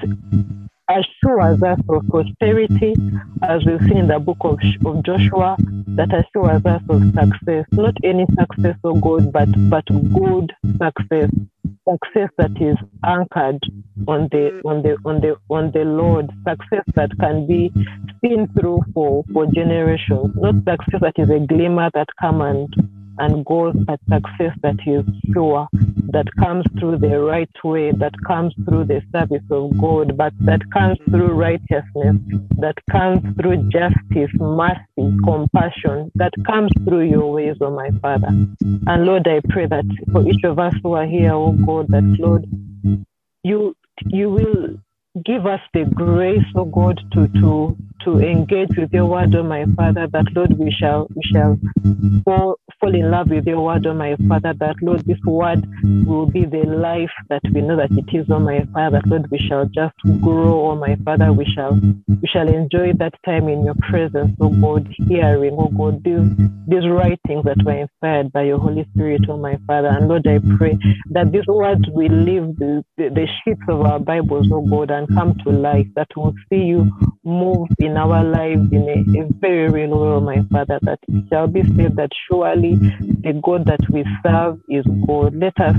[0.88, 2.94] assures us of prosperity,
[3.42, 5.56] as we've seen in the book of, of Joshua,
[5.96, 7.66] that assures us of success.
[7.72, 11.30] Not any success, oh God, but but good success,
[11.88, 13.60] success that is anchored
[14.06, 17.72] on the on the on the on the Lord, success that can be
[18.22, 22.74] seen through for for generations, not success that is a glimmer that come and
[23.18, 25.68] and goals at success that is sure,
[26.10, 30.60] that comes through the right way, that comes through the service of God, but that
[30.72, 32.16] comes through righteousness,
[32.58, 38.28] that comes through justice, mercy, compassion, that comes through your ways, oh my Father.
[38.86, 42.04] And Lord, I pray that for each of us who are here, oh God, that
[42.18, 42.46] Lord,
[43.42, 44.76] you you will
[45.24, 49.64] give us the grace, oh God, to to to engage with your word, oh my
[49.76, 51.58] Father, that Lord, we shall we shall
[52.24, 55.64] fall, fall in love with your word, oh my Father, that Lord, this word
[56.06, 59.30] will be the life that we know that it is, oh my Father, that Lord,
[59.30, 63.64] we shall just grow, oh my Father, we shall we shall enjoy that time in
[63.64, 66.30] your presence, oh God, hearing, oh God, these
[66.66, 69.88] these writings that were inspired by your Holy Spirit, oh my Father.
[69.88, 70.78] And Lord, I pray
[71.10, 75.08] that these words will leave the, the, the sheets of our Bibles, oh God, and
[75.08, 76.90] come to life, that we will see you
[77.24, 81.46] move in our lives in a, a very real way, my Father, that it shall
[81.46, 85.34] be said that surely the God that we serve is God.
[85.34, 85.76] Let us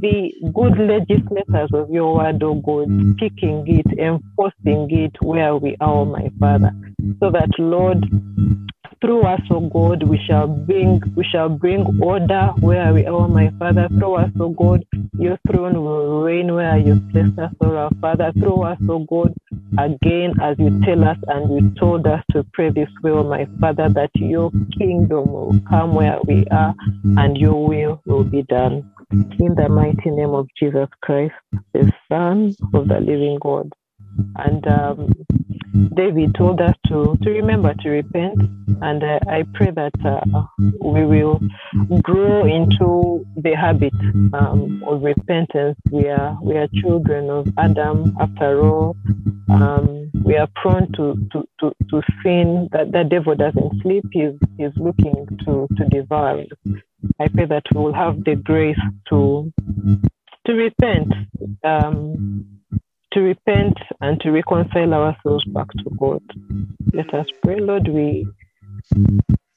[0.00, 6.04] be good legislators of your word, oh God, speaking it, enforcing it where we are,
[6.04, 6.72] my Father,
[7.20, 8.04] so that, Lord,
[9.00, 13.50] through us, O God, we shall bring we shall bring order where we are, my
[13.58, 13.88] Father.
[13.88, 14.84] Through us, O God,
[15.18, 18.32] your throne will reign where you placed us, O our Father.
[18.32, 19.34] Through us, O God,
[19.78, 23.46] again as you tell us and you told us to pray this way, O my
[23.60, 26.74] Father, that your kingdom will come where we are
[27.04, 28.90] and your will will be done.
[29.12, 31.34] In the mighty name of Jesus Christ,
[31.72, 33.72] the Son of the living God.
[34.36, 35.14] And um,
[35.94, 38.38] David told us to, to remember to repent.
[38.80, 40.42] And uh, I pray that uh,
[40.80, 41.40] we will
[42.02, 43.92] grow into the habit
[44.32, 45.76] um, of repentance.
[45.90, 48.96] We are, we are children of Adam, after all.
[49.50, 52.68] Um, we are prone to, to, to, to sin.
[52.72, 54.04] That the devil doesn't sleep.
[54.12, 56.44] He's, he's looking to, to devour.
[57.20, 58.78] I pray that we will have the grace
[59.10, 59.52] to
[60.46, 61.12] to repent.
[61.62, 62.57] Um,
[63.18, 66.22] to repent and to reconcile ourselves back to God.
[66.92, 67.88] Let us pray, Lord.
[67.88, 68.28] We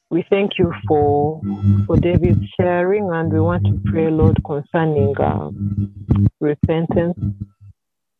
[0.09, 1.41] we thank you for
[1.85, 7.19] for David's sharing, and we want to pray, Lord, concerning um, repentance.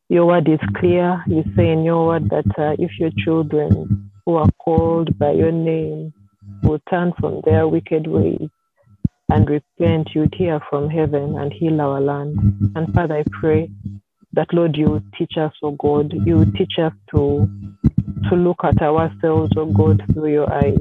[0.10, 1.24] Your word is clear.
[1.26, 5.52] You say in your word that uh, if your children who are called by your
[5.52, 6.14] name
[6.62, 8.48] will turn from their wicked ways
[9.30, 12.38] and repent, you'd hear from heaven and heal our land.
[12.76, 13.72] And Father, I pray
[14.34, 17.50] that Lord, you teach us, oh God, you teach us to
[18.30, 20.80] to look at ourselves, oh God, through your eyes.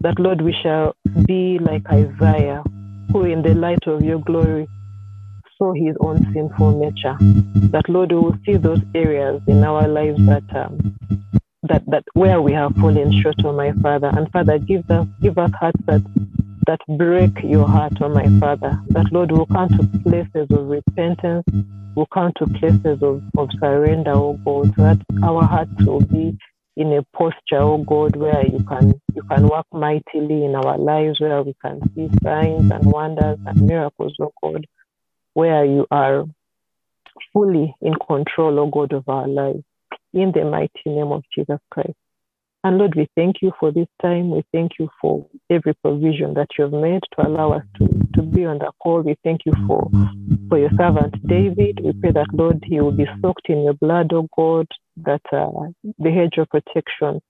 [0.00, 0.94] That Lord, we shall
[1.26, 2.62] be like Isaiah,
[3.12, 4.68] who in the light of your glory
[5.58, 7.16] saw his own sinful nature.
[7.72, 10.96] That Lord, we will see those areas in our lives that um,
[11.64, 14.08] that that where we have fallen short, oh my Father.
[14.14, 16.02] And Father, give us give us hearts that
[16.66, 18.78] that break your heart, oh my Father.
[18.88, 21.44] That Lord will come to places of repentance,
[21.94, 26.36] will come to places of, of surrender, oh God, that our hearts will be
[26.76, 31.20] in a posture, oh God, where you can you can work mightily in our lives,
[31.20, 34.66] where we can see signs and wonders and miracles, oh God,
[35.34, 36.24] where you are
[37.32, 39.62] fully in control, oh God, of our lives.
[40.12, 41.94] In the mighty name of Jesus Christ.
[42.66, 44.28] And Lord, we thank you for this time.
[44.30, 47.86] We thank you for every provision that you have made to allow us to,
[48.16, 49.02] to be on the call.
[49.02, 49.88] We thank you for,
[50.48, 51.78] for your servant David.
[51.84, 55.46] We pray that, Lord, he will be soaked in your blood, oh God, that uh,
[56.00, 57.20] the hedge of protection,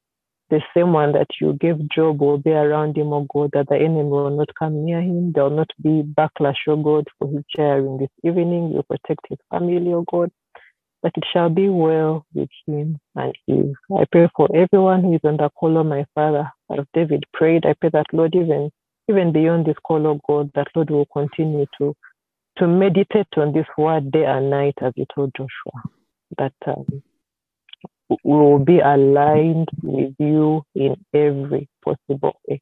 [0.49, 3.77] the same one that you gave Job, will be around him, oh God, that the
[3.77, 5.33] enemy will not come near him.
[5.33, 8.73] There will not be backlash, oh God, for his sharing this evening.
[8.73, 10.31] You protect his family, oh God
[11.07, 13.75] but it shall be well with him and Eve.
[13.97, 17.65] I pray for everyone who is under call on my Father, as David prayed.
[17.65, 18.73] I pray that, Lord, even
[19.09, 21.95] even beyond this call, of God, that Lord will continue to
[22.59, 25.83] to meditate on this word day and night, as you told Joshua,
[26.39, 27.03] that um,
[28.09, 32.61] we will be aligned with you in every possible way.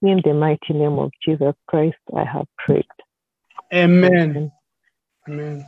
[0.00, 2.86] In the mighty name of Jesus Christ, I have prayed.
[3.74, 4.12] Amen.
[4.14, 4.52] Amen.
[5.28, 5.66] Amen.